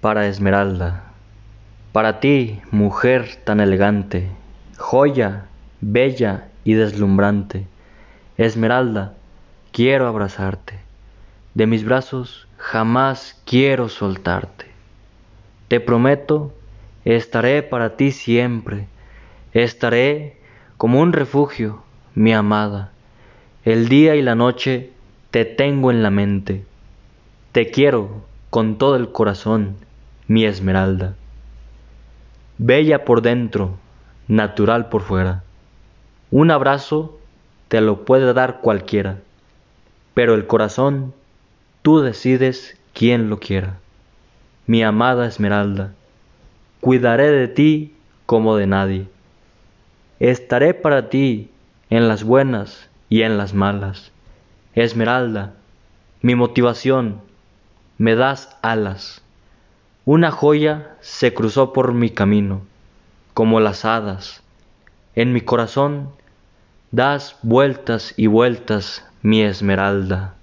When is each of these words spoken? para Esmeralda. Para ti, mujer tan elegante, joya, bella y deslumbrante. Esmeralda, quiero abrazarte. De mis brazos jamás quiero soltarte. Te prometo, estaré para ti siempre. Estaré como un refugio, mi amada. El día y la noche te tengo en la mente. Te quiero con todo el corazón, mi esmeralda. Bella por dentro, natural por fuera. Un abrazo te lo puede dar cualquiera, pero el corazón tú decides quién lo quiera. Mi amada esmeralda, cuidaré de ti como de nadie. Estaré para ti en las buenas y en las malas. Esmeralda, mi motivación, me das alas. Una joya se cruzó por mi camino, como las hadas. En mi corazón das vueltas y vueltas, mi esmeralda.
para 0.00 0.26
Esmeralda. 0.26 1.04
Para 1.92 2.20
ti, 2.20 2.60
mujer 2.70 3.36
tan 3.44 3.60
elegante, 3.60 4.30
joya, 4.78 5.46
bella 5.80 6.48
y 6.64 6.72
deslumbrante. 6.72 7.66
Esmeralda, 8.38 9.14
quiero 9.72 10.06
abrazarte. 10.06 10.78
De 11.54 11.66
mis 11.66 11.84
brazos 11.84 12.48
jamás 12.56 13.42
quiero 13.44 13.88
soltarte. 13.88 14.66
Te 15.68 15.80
prometo, 15.80 16.54
estaré 17.04 17.62
para 17.62 17.96
ti 17.96 18.12
siempre. 18.12 18.86
Estaré 19.52 20.38
como 20.78 21.00
un 21.00 21.12
refugio, 21.12 21.82
mi 22.14 22.32
amada. 22.32 22.92
El 23.64 23.88
día 23.88 24.16
y 24.16 24.22
la 24.22 24.34
noche 24.34 24.92
te 25.30 25.44
tengo 25.44 25.90
en 25.90 26.02
la 26.02 26.10
mente. 26.10 26.64
Te 27.52 27.70
quiero 27.70 28.24
con 28.48 28.78
todo 28.78 28.96
el 28.96 29.12
corazón, 29.12 29.76
mi 30.30 30.44
esmeralda. 30.44 31.16
Bella 32.56 33.04
por 33.04 33.20
dentro, 33.20 33.78
natural 34.28 34.88
por 34.88 35.02
fuera. 35.02 35.42
Un 36.30 36.52
abrazo 36.52 37.18
te 37.66 37.80
lo 37.80 38.04
puede 38.04 38.32
dar 38.32 38.60
cualquiera, 38.60 39.18
pero 40.14 40.34
el 40.34 40.46
corazón 40.46 41.12
tú 41.82 41.98
decides 41.98 42.78
quién 42.92 43.28
lo 43.28 43.40
quiera. 43.40 43.78
Mi 44.68 44.84
amada 44.84 45.26
esmeralda, 45.26 45.94
cuidaré 46.80 47.32
de 47.32 47.48
ti 47.48 47.96
como 48.26 48.54
de 48.54 48.68
nadie. 48.68 49.08
Estaré 50.20 50.74
para 50.74 51.08
ti 51.08 51.50
en 51.88 52.06
las 52.06 52.22
buenas 52.22 52.88
y 53.08 53.22
en 53.22 53.36
las 53.36 53.52
malas. 53.52 54.12
Esmeralda, 54.76 55.54
mi 56.22 56.36
motivación, 56.36 57.20
me 57.98 58.14
das 58.14 58.56
alas. 58.62 59.24
Una 60.06 60.30
joya 60.30 60.96
se 61.00 61.34
cruzó 61.34 61.74
por 61.74 61.92
mi 61.92 62.08
camino, 62.08 62.62
como 63.34 63.60
las 63.60 63.84
hadas. 63.84 64.42
En 65.14 65.34
mi 65.34 65.42
corazón 65.42 66.08
das 66.90 67.36
vueltas 67.42 68.14
y 68.16 68.26
vueltas, 68.26 69.04
mi 69.20 69.42
esmeralda. 69.42 70.34